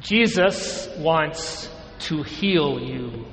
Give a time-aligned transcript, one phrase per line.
[0.00, 1.68] Jesus wants
[2.00, 3.26] to heal you.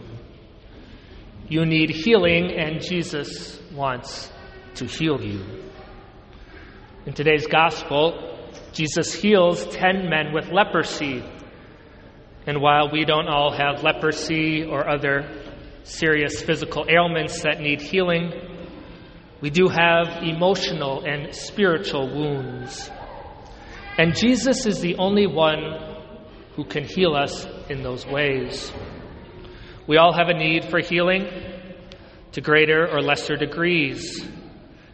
[1.48, 4.32] You need healing, and Jesus wants
[4.76, 5.44] to heal you.
[7.06, 8.40] In today's gospel,
[8.74, 11.24] Jesus heals 10 men with leprosy.
[12.48, 15.44] And while we don't all have leprosy or other
[15.84, 18.32] serious physical ailments that need healing,
[19.40, 22.90] we do have emotional and spiritual wounds.
[24.00, 25.95] And Jesus is the only one
[26.56, 28.72] who can heal us in those ways.
[29.88, 31.28] We all have a need for healing
[32.32, 34.26] to greater or lesser degrees.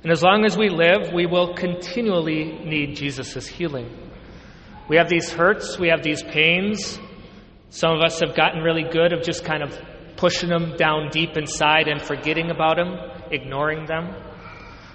[0.03, 3.89] And as long as we live, we will continually need Jesus' healing.
[4.89, 6.99] We have these hurts, we have these pains.
[7.69, 9.77] Some of us have gotten really good of just kind of
[10.17, 12.95] pushing them down deep inside and forgetting about them,
[13.31, 14.13] ignoring them.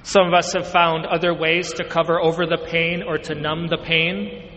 [0.02, 3.68] Some of us have found other ways to cover over the pain or to numb
[3.68, 4.55] the pain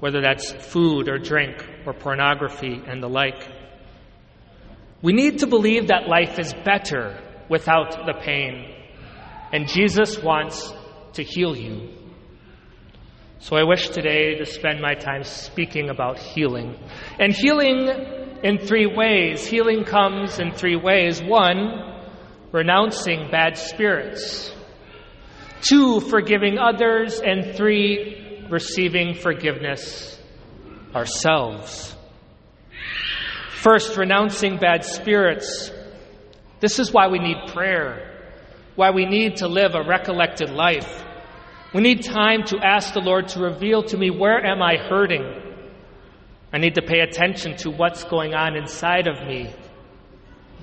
[0.00, 3.48] whether that's food or drink or pornography and the like.
[5.02, 8.74] We need to believe that life is better without the pain,
[9.52, 10.72] and Jesus wants
[11.14, 11.90] to heal you.
[13.38, 16.74] So I wish today to spend my time speaking about healing.
[17.20, 17.88] And healing
[18.42, 19.46] in three ways.
[19.46, 21.22] Healing comes in three ways.
[21.22, 22.02] One,
[22.50, 24.52] renouncing bad spirits.
[25.60, 27.20] Two, forgiving others.
[27.20, 30.18] And three, receiving forgiveness
[30.94, 31.94] ourselves.
[33.50, 35.70] First, renouncing bad spirits.
[36.60, 38.32] This is why we need prayer,
[38.76, 41.04] why we need to live a recollected life.
[41.74, 45.24] We need time to ask the Lord to reveal to me where am I hurting?
[46.52, 49.52] I need to pay attention to what's going on inside of me.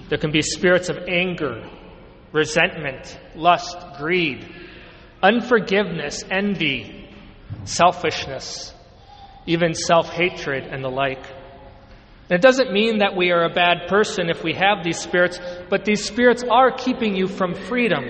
[0.10, 1.70] There can be spirits of anger,
[2.32, 4.48] resentment, lust, greed,
[5.22, 6.93] unforgiveness, envy,
[7.66, 8.74] selfishness,
[9.46, 11.26] even self hatred, and the like.
[12.30, 15.86] It doesn't mean that we are a bad person if we have these spirits, but
[15.86, 18.06] these spirits are keeping you from freedom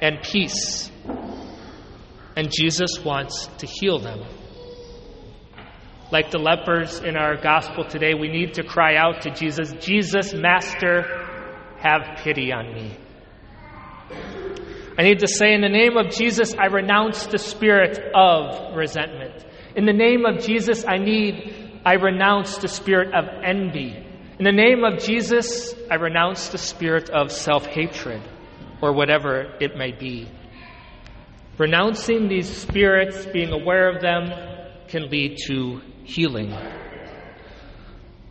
[0.00, 0.90] and peace.
[2.34, 4.22] And Jesus wants to heal them.
[6.12, 10.32] Like the lepers in our gospel today, we need to cry out to Jesus Jesus,
[10.32, 11.02] Master,
[11.78, 12.96] have pity on me.
[14.98, 19.44] I need to say, in the name of Jesus, I renounce the spirit of resentment.
[19.74, 23.94] In the name of Jesus, I need, I renounce the spirit of envy.
[24.38, 28.22] In the name of Jesus, I renounce the spirit of self hatred,
[28.80, 30.28] or whatever it may be.
[31.58, 34.30] Renouncing these spirits, being aware of them,
[34.88, 36.54] can lead to healing.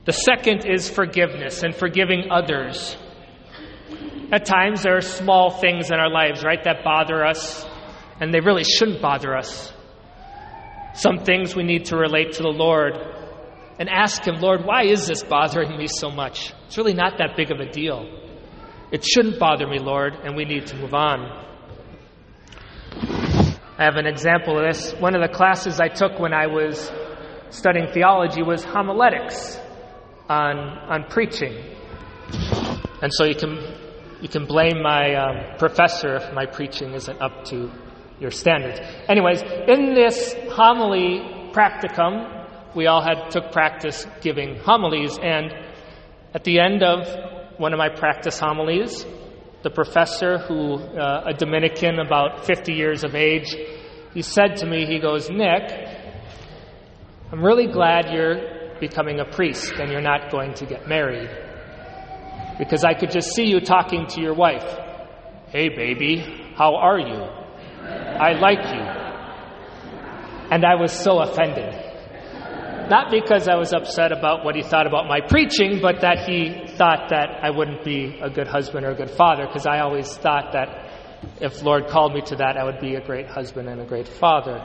[0.05, 2.97] The second is forgiveness and forgiving others.
[4.31, 7.65] At times, there are small things in our lives, right, that bother us,
[8.19, 9.71] and they really shouldn't bother us.
[10.93, 12.93] Some things we need to relate to the Lord
[13.77, 16.53] and ask Him, Lord, why is this bothering me so much?
[16.65, 18.09] It's really not that big of a deal.
[18.91, 21.43] It shouldn't bother me, Lord, and we need to move on.
[23.77, 24.93] I have an example of this.
[24.93, 26.91] One of the classes I took when I was
[27.49, 29.59] studying theology was homiletics
[30.29, 31.53] on, on preaching.
[33.01, 33.84] And so you can
[34.21, 37.71] you can blame my um, professor if my preaching isn't up to
[38.19, 38.79] your standards.
[39.07, 45.53] Anyways, in this homily practicum, we all had took practice giving homilies, and
[46.33, 47.07] at the end of
[47.57, 49.05] one of my practice homilies,
[49.63, 53.55] the professor, who uh, a Dominican about 50 years of age,
[54.13, 55.71] he said to me, he goes, Nick,
[57.31, 61.44] I'm really glad you're becoming a priest and you're not going to get married
[62.57, 64.65] because I could just see you talking to your wife.
[65.49, 66.17] Hey, baby,
[66.55, 67.21] how are you?
[67.85, 68.81] I like you.
[70.51, 71.73] And I was so offended.
[72.89, 76.67] Not because I was upset about what he thought about my preaching, but that he
[76.77, 80.15] thought that I wouldn't be a good husband or a good father, because I always
[80.17, 80.91] thought that
[81.41, 84.07] if Lord called me to that, I would be a great husband and a great
[84.07, 84.63] father.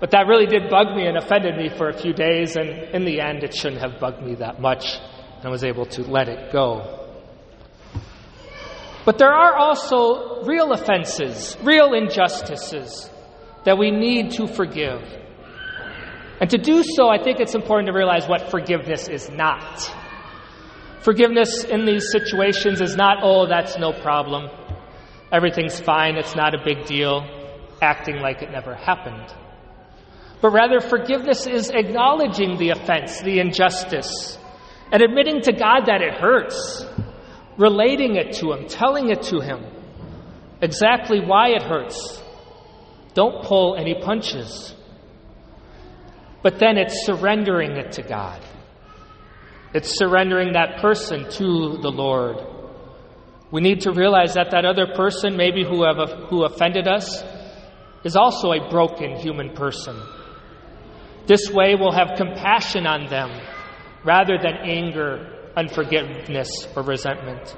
[0.00, 3.04] But that really did bug me and offended me for a few days, and in
[3.04, 4.86] the end, it shouldn't have bugged me that much,
[5.36, 7.03] and I was able to let it go.
[9.04, 13.10] But there are also real offenses, real injustices
[13.64, 15.02] that we need to forgive.
[16.40, 19.92] And to do so, I think it's important to realize what forgiveness is not.
[21.00, 24.48] Forgiveness in these situations is not, oh, that's no problem.
[25.30, 27.26] Everything's fine, it's not a big deal,
[27.82, 29.34] acting like it never happened.
[30.40, 34.38] But rather, forgiveness is acknowledging the offense, the injustice,
[34.92, 36.86] and admitting to God that it hurts,
[37.58, 39.64] relating it to Him, telling it to Him,
[40.60, 42.22] exactly why it hurts.
[43.14, 44.74] Don't pull any punches.
[46.44, 48.38] but then it's surrendering it to God.
[49.72, 52.36] It's surrendering that person to the Lord.
[53.50, 57.24] We need to realize that that other person, maybe who, have, who offended us,
[58.04, 59.98] is also a broken human person.
[61.26, 63.30] This way, we'll have compassion on them
[64.04, 67.56] rather than anger, unforgiveness, or resentment.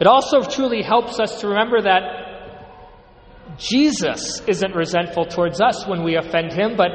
[0.00, 6.16] It also truly helps us to remember that Jesus isn't resentful towards us when we
[6.16, 6.90] offend him, but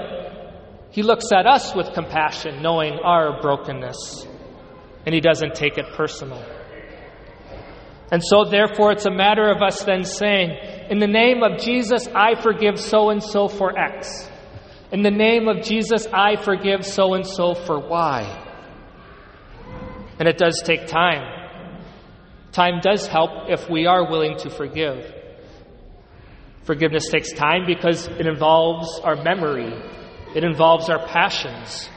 [0.92, 4.28] he looks at us with compassion, knowing our brokenness,
[5.06, 6.42] and he doesn't take it personal.
[8.12, 10.56] And so, therefore, it's a matter of us then saying,
[10.90, 14.30] In the name of Jesus, I forgive so and so for X.
[14.92, 18.43] In the name of Jesus, I forgive so and so for Y.
[20.20, 21.42] And it does take time.
[22.52, 25.12] Time does help if we are willing to forgive.
[26.64, 29.74] Forgiveness takes time because it involves our memory,
[30.36, 31.90] it involves our passions.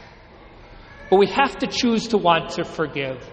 [1.11, 3.25] But we have to choose to want to forgive.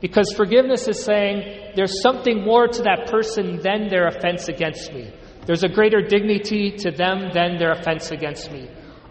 [0.00, 5.12] Because forgiveness is saying there's something more to that person than their offense against me.
[5.46, 8.68] There's a greater dignity to them than their offense against me.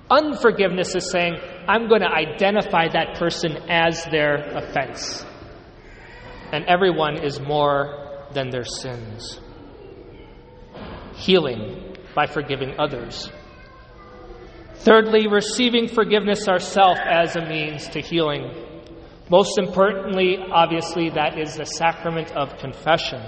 [0.10, 1.38] Unforgiveness is saying,
[1.68, 5.26] I'm going to identify that person as their offense.
[6.52, 9.40] And everyone is more than their sins.
[11.16, 13.32] Healing by forgiving others.
[14.76, 18.52] Thirdly, receiving forgiveness ourselves as a means to healing.
[19.32, 23.24] Most importantly, obviously, that is the sacrament of confession.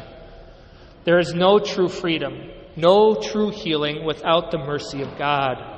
[1.05, 5.76] There is no true freedom, no true healing without the mercy of God.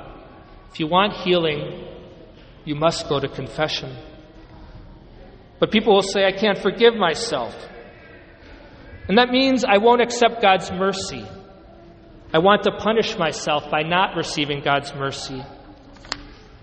[0.72, 1.86] If you want healing,
[2.64, 3.96] you must go to confession.
[5.58, 7.54] But people will say, I can't forgive myself.
[9.08, 11.26] And that means I won't accept God's mercy.
[12.32, 15.42] I want to punish myself by not receiving God's mercy.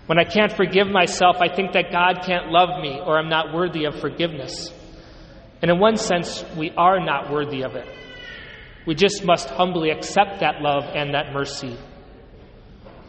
[0.06, 3.52] When I can't forgive myself, I think that God can't love me or I'm not
[3.52, 4.72] worthy of forgiveness.
[5.60, 7.86] And in one sense, we are not worthy of it.
[8.86, 11.76] We just must humbly accept that love and that mercy.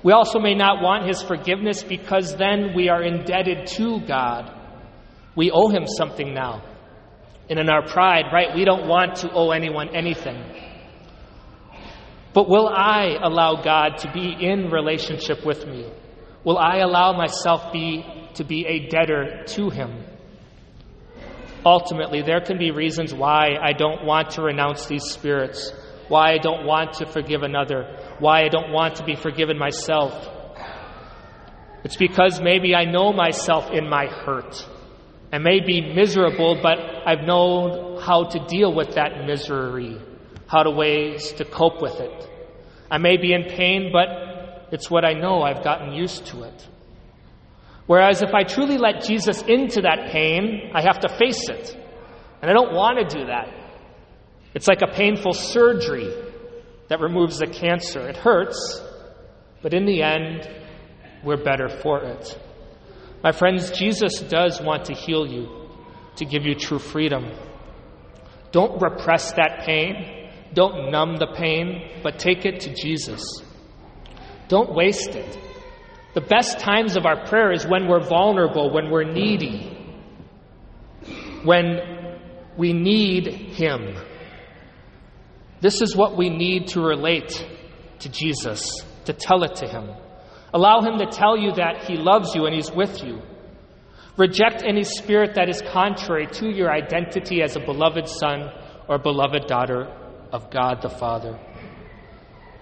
[0.03, 4.55] We also may not want His forgiveness because then we are indebted to God.
[5.35, 6.63] We owe Him something now.
[7.49, 10.41] And in our pride, right, we don't want to owe anyone anything.
[12.33, 15.91] But will I allow God to be in relationship with me?
[16.43, 18.05] Will I allow myself be,
[18.35, 20.05] to be a debtor to Him?
[21.65, 25.73] Ultimately, there can be reasons why I don't want to renounce these spirits,
[26.09, 27.85] why I don't want to forgive another,
[28.19, 30.13] why I don't want to be forgiven myself.
[31.83, 34.67] It's because maybe I know myself in my hurt.
[35.31, 40.01] I may be miserable, but I've known how to deal with that misery,
[40.47, 42.29] how to ways to cope with it.
[42.91, 45.43] I may be in pain, but it's what I know.
[45.43, 46.67] I've gotten used to it.
[47.85, 51.75] Whereas if I truly let Jesus into that pain, I have to face it.
[52.41, 53.58] And I don't want to do that.
[54.53, 56.11] It's like a painful surgery
[56.87, 58.07] that removes the cancer.
[58.07, 58.81] It hurts,
[59.61, 60.49] but in the end,
[61.23, 62.39] we're better for it.
[63.23, 65.69] My friends, Jesus does want to heal you,
[66.15, 67.31] to give you true freedom.
[68.51, 70.29] Don't repress that pain.
[70.53, 73.23] Don't numb the pain, but take it to Jesus.
[74.47, 75.37] Don't waste it.
[76.15, 79.77] The best times of our prayer is when we're vulnerable, when we're needy,
[81.43, 82.17] when
[82.57, 83.95] we need Him.
[85.61, 87.45] This is what we need to relate
[87.99, 88.69] to Jesus,
[89.05, 89.89] to tell it to Him.
[90.53, 93.21] Allow Him to tell you that He loves you and He's with you.
[94.17, 98.51] Reject any spirit that is contrary to your identity as a beloved son
[98.87, 99.85] or beloved daughter
[100.31, 101.39] of God the Father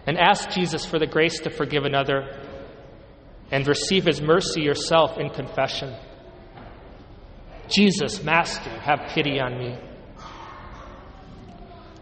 [0.07, 2.41] and ask Jesus for the grace to forgive another
[3.51, 5.93] and receive his mercy yourself in confession.
[7.69, 9.77] Jesus, Master, have pity on me.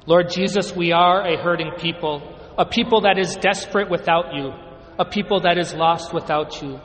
[0.08, 2.22] Lord Jesus, we are a hurting people,
[2.58, 4.54] a people that is desperate without you,
[5.00, 6.80] a people that is lost without you.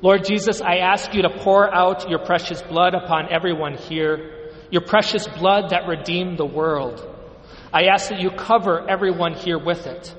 [0.00, 4.82] Lord Jesus, I ask you to pour out your precious blood upon everyone here, your
[4.82, 7.04] precious blood that redeemed the world.
[7.72, 10.14] I ask that you cover everyone here with it.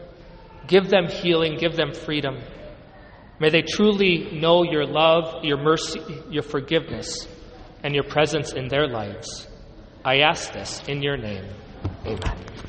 [0.68, 2.40] Give them healing, give them freedom.
[3.40, 7.26] May they truly know your love, your mercy, your forgiveness,
[7.84, 9.48] and your presence in their lives.
[10.04, 11.46] I ask this in your name.
[12.08, 12.67] 明白。